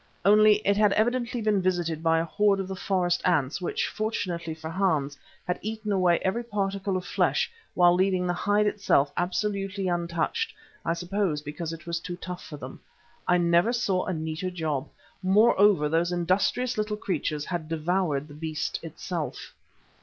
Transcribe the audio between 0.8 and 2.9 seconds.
evidently been visited by a horde of the